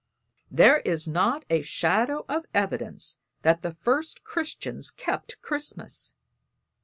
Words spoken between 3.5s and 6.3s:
the first Christians kept Christmas.